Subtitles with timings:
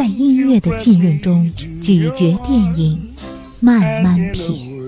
[0.00, 3.12] 在音乐的浸润中咀嚼电影，
[3.60, 4.80] 慢慢品，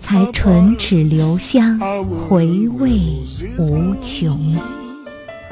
[0.00, 2.92] 才唇齿留香，回味
[3.58, 4.38] 无穷。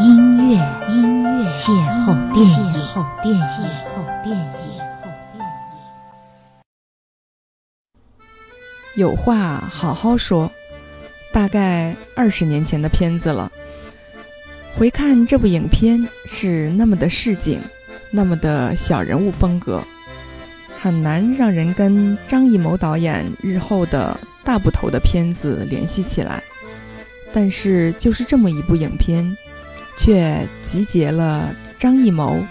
[0.00, 0.56] 音乐，
[0.90, 1.70] 音乐，邂
[2.04, 3.46] 逅电影，邂逅电影，邂
[3.94, 4.44] 逅电影。
[8.96, 10.50] 有话好好说，
[11.32, 13.52] 大概二十年前的片子了。
[14.76, 17.60] 回看这部影片是那么的市井，
[18.10, 19.82] 那么的小人物风格，
[20.80, 26.42] 很难让人跟张艺谋导演日后的大部头的片子联系起来。
[27.34, 29.36] 但是就是这么一部影片，
[29.98, 32.42] 却集结了张艺谋、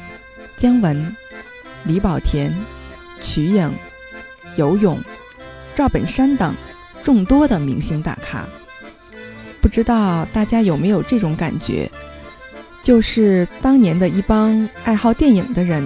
[0.57, 1.15] 姜文、
[1.85, 2.53] 李保田、
[3.21, 3.71] 瞿颖、
[4.55, 4.99] 游泳。
[5.73, 6.55] 赵本山等
[7.03, 8.45] 众多的明星大咖，
[9.59, 11.91] 不知道大家有没有这种感觉？
[12.85, 15.83] 就是当年的一帮爱好电影的人，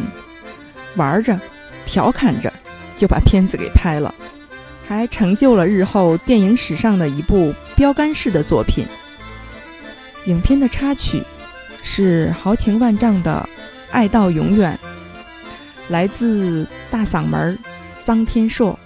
[0.98, 1.40] 玩着、
[1.86, 2.52] 调侃着，
[2.98, 4.14] 就把片子给拍了，
[4.86, 8.86] 还成就了日后电影史上的一部标杆式的作品。
[10.26, 11.24] 影片的插曲
[11.82, 13.48] 是豪情万丈的
[13.94, 14.78] 《爱到永远》，
[15.88, 17.58] 来自大嗓门
[18.06, 18.78] 臧天朔。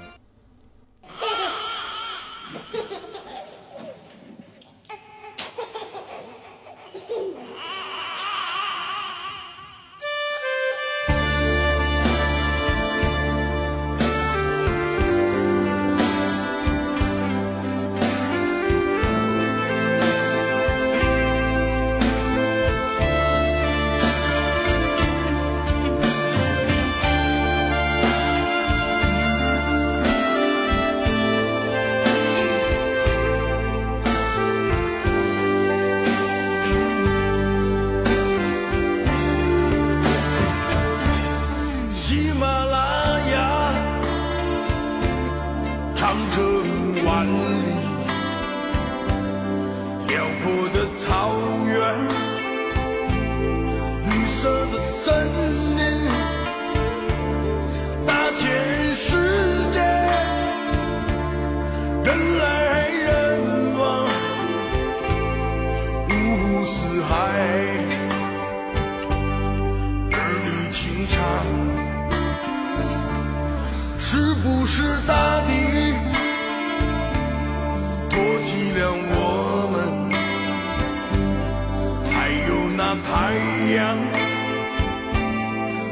[83.01, 83.33] 太
[83.75, 83.97] 阳，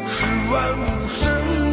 [0.07, 1.70] 是万物生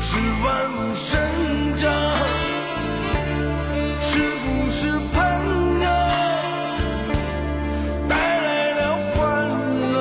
[0.00, 1.20] 是万物生
[1.76, 1.84] 长，
[4.00, 4.10] 是
[4.40, 4.78] 不是
[5.12, 5.16] 朋
[5.82, 5.86] 友
[8.08, 8.80] 带来了
[9.12, 9.16] 欢
[9.92, 9.96] 乐？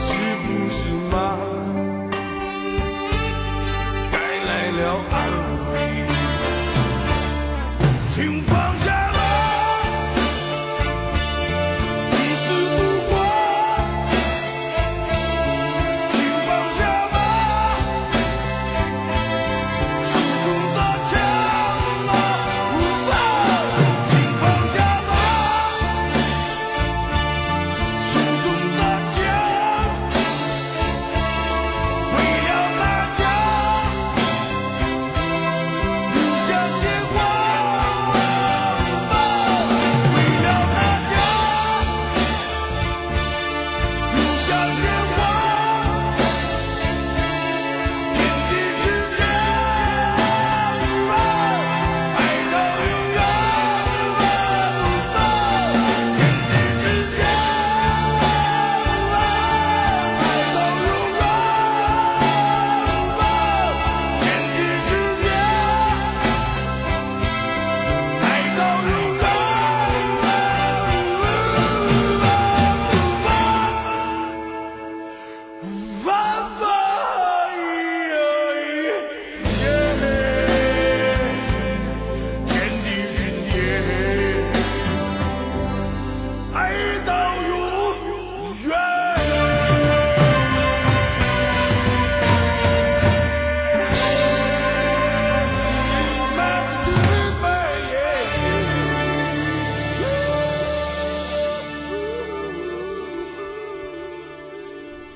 [0.00, 0.10] 是
[0.42, 0.80] 不是
[1.12, 1.14] 妈
[4.10, 4.14] 带
[4.44, 4.80] 来了
[5.12, 5.14] 安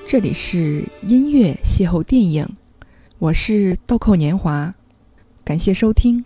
[0.09, 2.47] 这里是音乐邂逅电影，
[3.19, 4.73] 我是豆蔻年华，
[5.43, 6.23] 感谢收听。